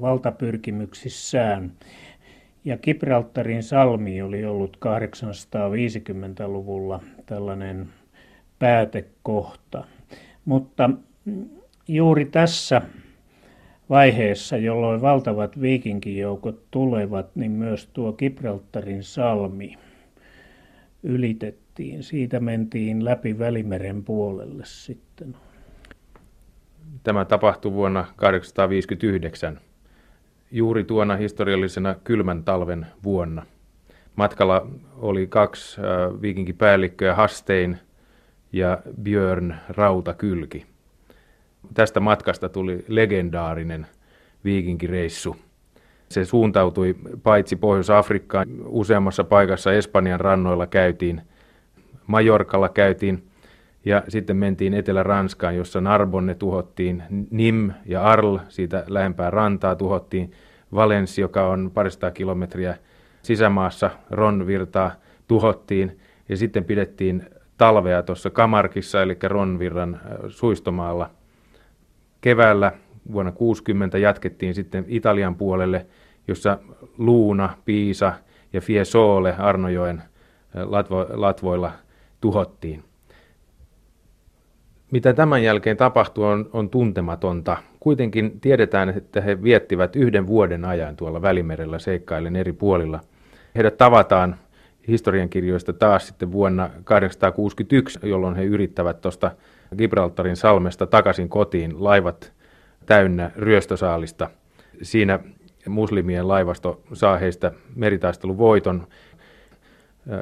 [0.00, 1.72] valtapyrkimyksissään.
[2.64, 7.88] Ja Gibraltarin salmi oli ollut 850-luvulla tällainen
[8.58, 9.84] päätekohta.
[10.44, 10.90] Mutta
[11.88, 12.82] juuri tässä
[13.90, 19.74] vaiheessa, jolloin valtavat viikinkijoukot tulevat, niin myös tuo Gibraltarin salmi
[21.02, 22.02] ylitettiin.
[22.02, 25.36] Siitä mentiin läpi Välimeren puolelle sitten.
[27.02, 29.60] Tämä tapahtui vuonna 1859,
[30.50, 33.46] juuri tuona historiallisena kylmän talven vuonna.
[34.16, 34.66] Matkalla
[34.96, 37.78] oli kaksi äh, viikinkipäällikköä, Hastein
[38.52, 40.71] ja Björn Rautakylki.
[41.74, 43.86] Tästä matkasta tuli legendaarinen
[44.44, 45.36] viikinkireissu.
[46.08, 51.22] Se suuntautui paitsi Pohjois-Afrikkaan, useammassa paikassa Espanjan rannoilla käytiin,
[52.06, 53.28] Majorkalla käytiin
[53.84, 60.32] ja sitten mentiin Etelä-Ranskaan, jossa Narbonne tuhottiin, Nim ja Arl, siitä lähempää rantaa tuhottiin,
[60.74, 62.76] Valens, joka on parista kilometriä
[63.22, 64.92] sisämaassa, Ronvirtaa
[65.28, 65.98] tuhottiin
[66.28, 67.24] ja sitten pidettiin
[67.58, 71.10] talvea tuossa Kamarkissa, eli Ronvirran äh, suistomaalla–
[72.22, 72.72] keväällä
[73.12, 75.86] vuonna 60 jatkettiin sitten Italian puolelle,
[76.28, 76.58] jossa
[76.98, 78.12] Luuna, Piisa
[78.52, 80.02] ja Fiesole Arnojoen
[80.54, 81.72] latvo, latvoilla
[82.20, 82.84] tuhottiin.
[84.90, 87.56] Mitä tämän jälkeen tapahtui on, on tuntematonta.
[87.80, 93.00] Kuitenkin tiedetään, että he viettivät yhden vuoden ajan tuolla Välimerellä seikkaillen eri puolilla.
[93.54, 94.36] Heidät tavataan
[94.88, 99.30] historiankirjoista taas sitten vuonna 1861, jolloin he yrittävät tuosta
[99.78, 102.32] Gibraltarin salmesta takaisin kotiin laivat
[102.86, 104.30] täynnä ryöstösaalista.
[104.82, 105.18] Siinä
[105.68, 108.86] muslimien laivasto saa heistä meritaisteluvoiton.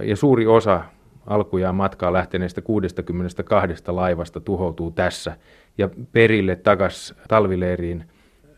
[0.02, 0.80] ja suuri osa
[1.26, 5.36] alkujaan matkaa lähteneistä 62 laivasta tuhoutuu tässä
[5.78, 8.04] ja perille takas talvileiriin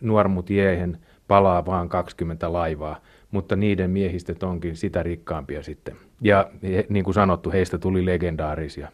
[0.00, 3.00] Nuormutiehen palaa vain 20 laivaa,
[3.30, 5.96] mutta niiden miehistöt onkin sitä rikkaampia sitten.
[6.20, 8.88] Ja he, niin kuin sanottu, heistä tuli legendaarisia.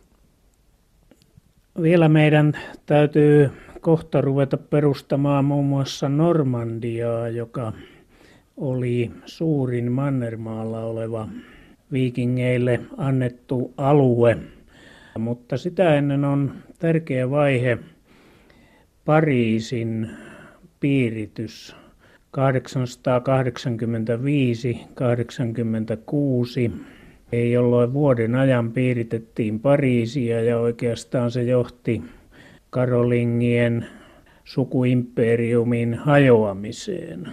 [1.82, 2.52] Vielä meidän
[2.86, 7.72] täytyy kohta ruveta perustamaan muun muassa Normandiaa, joka
[8.56, 11.28] oli suurin Mannermaalla oleva
[11.92, 14.38] viikingeille annettu alue.
[15.18, 17.78] Mutta sitä ennen on tärkeä vaihe
[19.04, 20.10] Pariisin
[20.80, 21.76] piiritys
[22.36, 22.40] 885-86,
[27.32, 32.02] jolloin vuoden ajan piiritettiin Pariisia ja oikeastaan se johti
[32.70, 33.86] Karolingien
[34.44, 37.28] sukuimperiumin hajoamiseen.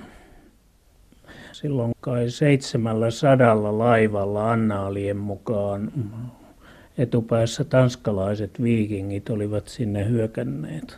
[1.52, 5.92] Silloin kai seitsemällä sadalla laivalla annaalien mukaan
[6.98, 10.98] etupäässä tanskalaiset viikingit olivat sinne hyökänneet.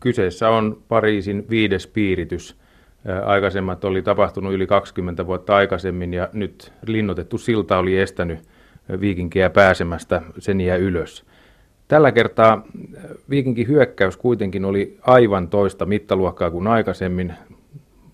[0.00, 2.61] Kyseessä on Pariisin viides piiritys.
[3.24, 8.38] Aikaisemmat oli tapahtunut yli 20 vuotta aikaisemmin ja nyt linnoitettu silta oli estänyt
[9.00, 11.24] viikinkiä pääsemästä sen ja ylös.
[11.88, 12.66] Tällä kertaa
[13.30, 17.34] viikinkin hyökkäys kuitenkin oli aivan toista mittaluokkaa kuin aikaisemmin.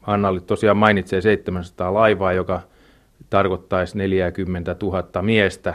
[0.03, 2.61] Anna tosiaan mainitsee 700 laivaa, joka
[3.31, 5.75] tarkoittaisi 40 000 miestä.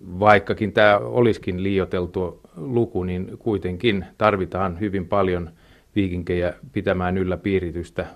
[0.00, 5.50] Vaikkakin tämä olisikin liioteltu luku, niin kuitenkin tarvitaan hyvin paljon
[5.96, 8.06] viikinkejä pitämään yllä piiritystä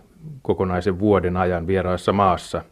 [0.43, 2.63] kokonaisen vuoden ajan vieraassa maassa.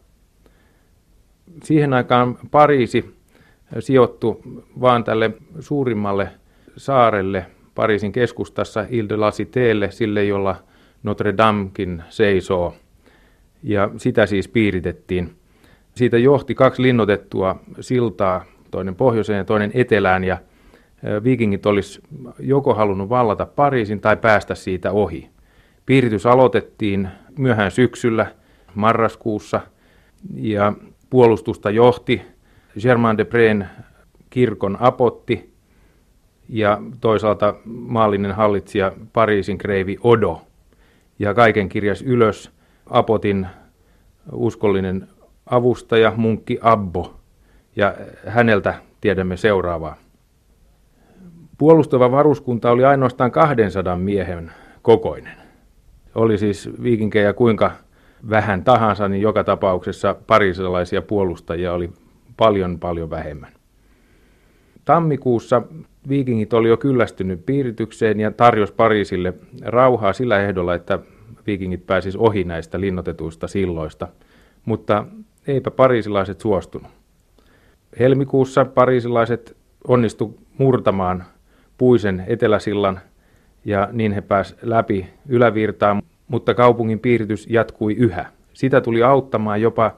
[1.63, 3.15] Siihen aikaan Pariisi
[3.79, 4.41] sijoittu
[4.81, 6.29] vaan tälle suurimmalle
[6.77, 9.31] saarelle Pariisin keskustassa Ile de la
[9.89, 10.55] sille jolla
[11.03, 12.75] Notre Damekin seisoo.
[13.63, 15.35] Ja sitä siis piiritettiin.
[15.95, 20.37] Siitä johti kaksi linnoitettua siltaa, toinen pohjoiseen ja toinen etelään, ja
[21.23, 22.01] viikingit olisi
[22.39, 25.29] joko halunnut vallata Pariisin tai päästä siitä ohi.
[25.85, 28.25] Piiritys aloitettiin myöhään syksyllä,
[28.75, 29.61] marraskuussa,
[30.35, 30.73] ja
[31.09, 32.21] puolustusta johti
[32.81, 33.69] Germain de Preen
[34.29, 35.53] kirkon apotti
[36.49, 40.41] ja toisaalta maallinen hallitsija Pariisin kreivi Odo.
[41.19, 42.51] Ja kaiken kirjas ylös
[42.89, 43.47] apotin
[44.31, 45.07] uskollinen
[45.45, 47.13] avustaja, munkki Abbo,
[47.75, 47.95] ja
[48.27, 50.02] häneltä tiedämme seuraavaa.
[51.57, 55.37] Puolustava varuskunta oli ainoastaan 200 miehen kokoinen.
[56.15, 57.71] Oli siis viikinkejä kuinka
[58.29, 61.89] vähän tahansa, niin joka tapauksessa parisalaisia puolustajia oli
[62.37, 63.53] paljon paljon vähemmän.
[64.85, 65.61] Tammikuussa
[66.09, 70.99] viikingit oli jo kyllästynyt piiritykseen ja tarjos Pariisille rauhaa sillä ehdolla, että
[71.47, 74.07] viikingit pääsis ohi näistä linnoitetuista silloista,
[74.65, 75.05] mutta
[75.47, 76.91] eipä pariisilaiset suostunut.
[77.99, 81.23] Helmikuussa pariisilaiset onnistu murtamaan
[81.77, 82.99] puisen eteläsillan
[83.65, 88.25] ja niin he pääs läpi ylävirtaan, mutta kaupungin piiritys jatkui yhä.
[88.53, 89.97] Sitä tuli auttamaan jopa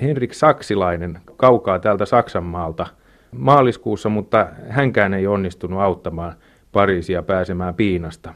[0.00, 2.86] Henrik Saksilainen kaukaa täältä Saksanmaalta
[3.32, 6.34] maaliskuussa, mutta hänkään ei onnistunut auttamaan
[6.72, 8.34] Pariisia pääsemään piinasta.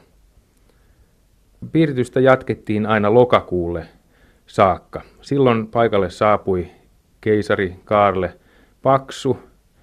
[1.71, 3.85] Piiritystä jatkettiin aina lokakuulle
[4.45, 5.01] saakka.
[5.21, 6.67] Silloin paikalle saapui
[7.21, 8.33] keisari Kaarle
[8.81, 9.37] Paksu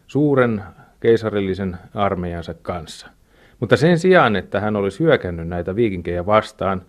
[0.06, 0.62] suuren
[1.02, 3.06] keisarillisen armeijansa kanssa.
[3.60, 6.82] Mutta sen sijaan, että hän olisi hyökännyt näitä viikinkejä vastaan,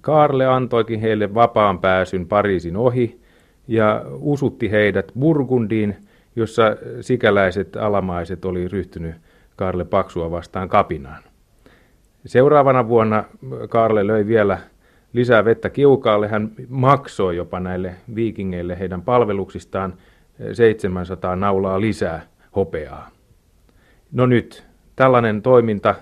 [0.00, 3.20] Kaarle antoikin heille vapaan pääsyn Pariisin ohi
[3.68, 5.96] ja usutti heidät Burgundiin,
[6.36, 6.62] jossa
[7.00, 9.14] sikäläiset alamaiset oli ryhtynyt
[9.56, 11.22] Karle Paksua vastaan kapinaan.
[12.26, 13.24] Seuraavana vuonna
[13.68, 14.58] Karle löi vielä
[15.12, 16.28] lisää vettä kiukaalle.
[16.28, 19.94] Hän maksoi jopa näille viikingeille heidän palveluksistaan
[20.52, 22.22] 700 naulaa lisää
[22.56, 23.17] hopeaa.
[24.12, 24.66] No nyt,
[24.96, 25.94] tällainen toiminta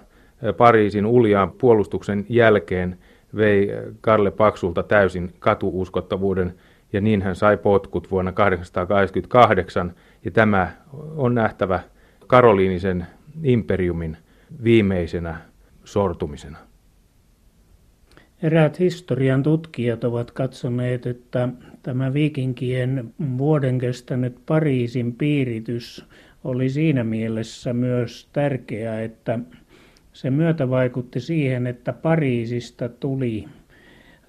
[0.57, 2.99] Pariisin uljaan puolustuksen jälkeen
[3.37, 3.69] vei
[4.01, 6.55] Karle Paksulta täysin katuuskottavuuden
[6.93, 10.73] ja niin hän sai potkut vuonna 1888, ja tämä
[11.17, 11.81] on nähtävä
[12.27, 13.07] Karoliinisen
[13.43, 14.17] imperiumin
[14.65, 15.37] viimeisenä
[15.85, 16.59] sortumisena.
[18.43, 21.49] Eräät historian tutkijat ovat katsoneet, että
[21.83, 26.05] tämä viikinkien vuoden kestänyt Pariisin piiritys
[26.45, 29.39] oli siinä mielessä myös tärkeä, että
[30.13, 33.45] se myötä vaikutti siihen, että Pariisista tuli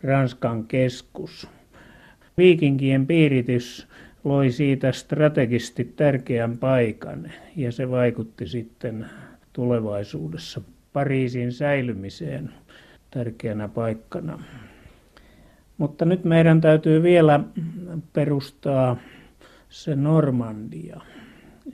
[0.03, 1.47] Ranskan keskus.
[2.37, 3.87] Viikinkien piiritys
[4.23, 9.05] loi siitä strategisesti tärkeän paikan ja se vaikutti sitten
[9.53, 10.61] tulevaisuudessa
[10.93, 12.49] Pariisin säilymiseen
[13.11, 14.43] tärkeänä paikkana.
[15.77, 17.39] Mutta nyt meidän täytyy vielä
[18.13, 18.97] perustaa
[19.69, 21.01] se Normandia.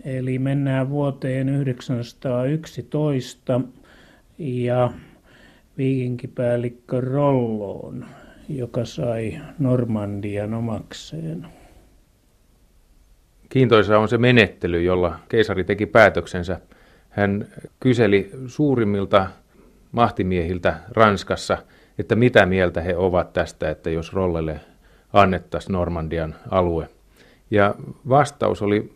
[0.05, 3.61] Eli mennään vuoteen 1911
[4.37, 4.91] ja
[5.77, 8.05] viikinkipäällikkö Rolloon,
[8.49, 11.47] joka sai Normandian omakseen.
[13.49, 16.59] Kiintoisa on se menettely, jolla keisari teki päätöksensä.
[17.09, 17.47] Hän
[17.79, 19.27] kyseli suurimmilta
[19.91, 21.57] mahtimiehiltä Ranskassa,
[21.97, 24.59] että mitä mieltä he ovat tästä, että jos Rollelle
[25.13, 26.89] annettaisiin Normandian alue.
[27.51, 27.75] Ja
[28.09, 28.93] vastaus oli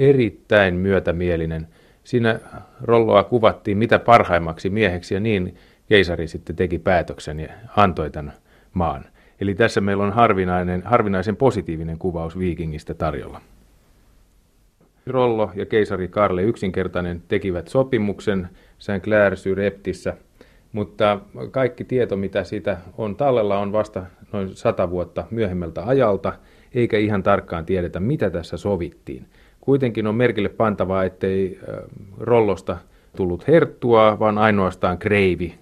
[0.00, 1.68] erittäin myötämielinen.
[2.04, 2.40] Siinä
[2.82, 5.54] Rolloa kuvattiin mitä parhaimmaksi mieheksi ja niin
[5.88, 8.32] keisari sitten teki päätöksen ja antoi tämän
[8.72, 9.04] maan.
[9.40, 13.40] Eli tässä meillä on harvinainen, harvinaisen positiivinen kuvaus viikingistä tarjolla.
[15.06, 18.48] Rollo ja keisari Karle yksinkertainen tekivät sopimuksen
[18.78, 20.16] Saint Clair Reptissä,
[20.72, 21.20] mutta
[21.50, 26.32] kaikki tieto, mitä siitä on tallella, on vasta noin sata vuotta myöhemmältä ajalta,
[26.74, 29.26] eikä ihan tarkkaan tiedetä, mitä tässä sovittiin.
[29.60, 31.60] Kuitenkin on merkille pantavaa, ettei
[32.18, 32.76] Rollosta
[33.16, 35.54] tullut herttua, vaan ainoastaan kreivi.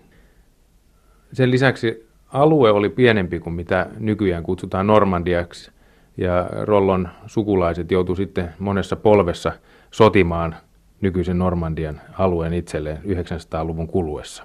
[1.33, 5.71] Sen lisäksi alue oli pienempi kuin mitä nykyään kutsutaan Normandiaksi,
[6.17, 9.53] ja Rollon sukulaiset joutu sitten monessa polvessa
[9.91, 10.57] sotimaan
[11.01, 14.45] nykyisen Normandian alueen itselleen 900-luvun kuluessa.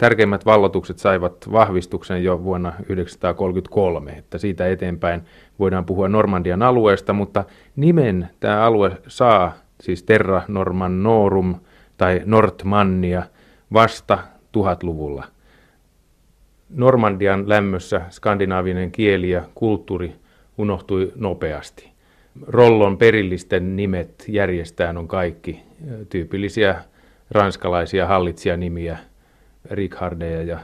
[0.00, 5.22] Tärkeimmät vallotukset saivat vahvistuksen jo vuonna 1933, että siitä eteenpäin
[5.58, 7.44] voidaan puhua Normandian alueesta, mutta
[7.76, 11.54] nimen tämä alue saa, siis Terra Normannorum
[11.96, 13.22] tai Nordmannia,
[13.72, 14.18] vasta
[14.56, 15.24] 1000-luvulla–
[16.70, 20.16] Normandian lämmössä skandinaavinen kieli ja kulttuuri
[20.58, 21.90] unohtui nopeasti.
[22.46, 25.62] Rollon perillisten nimet järjestään on kaikki
[26.08, 26.84] tyypillisiä
[27.30, 28.98] ranskalaisia hallitsijanimiä,
[29.70, 30.58] Richardeja ja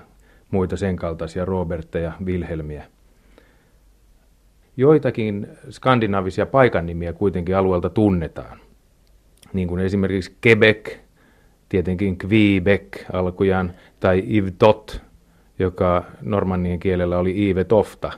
[0.50, 2.84] muita sen kaltaisia Robertteja, Wilhelmiä.
[4.76, 8.58] Joitakin skandinaavisia paikannimiä kuitenkin alueelta tunnetaan,
[9.52, 10.96] niin kuin esimerkiksi Quebec,
[11.68, 15.06] tietenkin Quebec alkujaan, tai Yvetot
[15.58, 18.12] joka normannien kielellä oli Iive Tofta.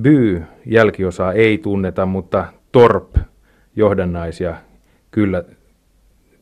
[0.00, 3.16] By jälkiosaa ei tunneta, mutta torp
[3.76, 4.56] johdannaisia
[5.10, 5.44] kyllä.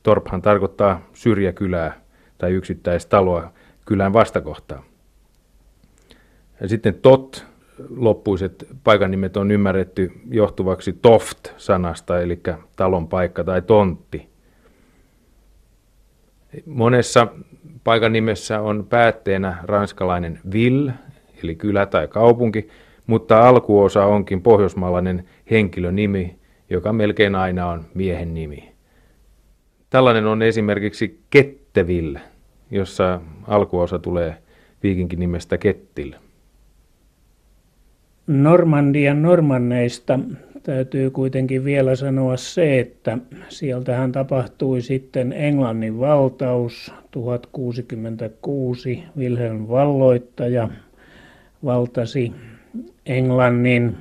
[0.06, 2.00] Torphan tarkoittaa syrjäkylää
[2.38, 3.52] tai yksittäistaloa
[3.86, 4.84] kylän vastakohtaa.
[6.66, 7.46] Sitten tot
[7.96, 12.40] loppuiset paikan nimet on ymmärretty johtuvaksi toft-sanasta, eli
[12.76, 14.28] talon paikka tai tontti.
[16.66, 17.26] Monessa
[17.84, 20.90] Paikan nimessä on päätteenä ranskalainen vill,
[21.42, 22.68] eli kylä tai kaupunki,
[23.06, 26.38] mutta alkuosa onkin pohjoismaalainen henkilönimi,
[26.70, 28.75] joka melkein aina on miehen nimi.
[29.90, 32.20] Tällainen on esimerkiksi Ketteville,
[32.70, 34.36] jossa alkuosa tulee
[34.82, 36.12] viikinkin nimestä Kettil.
[38.26, 40.18] Normandian normanneista
[40.62, 43.18] täytyy kuitenkin vielä sanoa se, että
[43.48, 49.02] sieltähän tapahtui sitten Englannin valtaus 1066.
[49.18, 50.68] Wilhelm valloittaja
[51.64, 52.32] valtasi
[53.06, 53.96] Englannin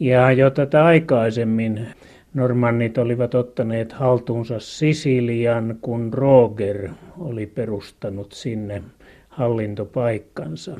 [0.00, 1.88] ja jo tätä aikaisemmin
[2.34, 8.82] normannit olivat ottaneet haltuunsa Sisilian, kun Roger oli perustanut sinne
[9.28, 10.76] hallintopaikkansa.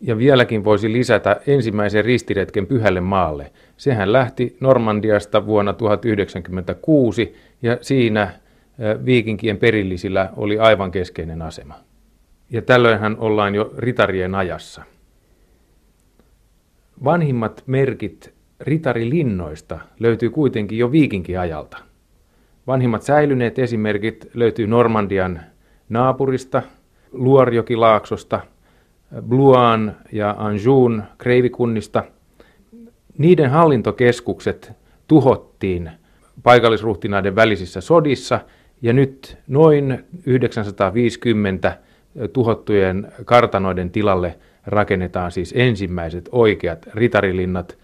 [0.00, 3.52] Ja vieläkin voisi lisätä ensimmäisen ristiretken Pyhälle maalle.
[3.76, 8.32] Sehän lähti Normandiasta vuonna 1096 ja siinä
[9.04, 11.74] viikinkien perillisillä oli aivan keskeinen asema.
[12.50, 14.82] Ja tällöinhän ollaan jo ritarien ajassa.
[17.04, 21.76] Vanhimmat merkit ritarilinnoista löytyy kuitenkin jo viikinkiajalta.
[22.66, 25.40] Vanhimmat säilyneet esimerkit löytyy Normandian
[25.88, 26.62] naapurista,
[27.12, 28.40] Luorjokilaaksosta–
[29.28, 32.04] Bluan ja Anjouun kreivikunnista.
[33.18, 34.72] Niiden hallintokeskukset
[35.08, 35.90] tuhottiin
[36.42, 38.40] paikallisruhtinaiden välisissä sodissa
[38.82, 41.78] ja nyt noin 950
[42.32, 47.78] tuhottujen kartanoiden tilalle rakennetaan siis ensimmäiset oikeat ritarilinnat.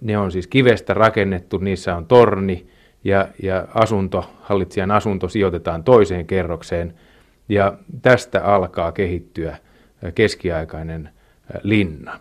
[0.00, 2.66] Ne on siis kivestä rakennettu, niissä on torni
[3.04, 6.94] ja, ja asunto, hallitsijan asunto sijoitetaan toiseen kerrokseen
[7.48, 9.56] ja tästä alkaa kehittyä
[10.14, 11.10] keskiaikainen
[11.62, 12.20] linna.